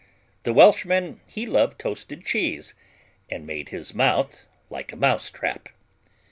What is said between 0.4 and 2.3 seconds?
The Welshman, he loved toasted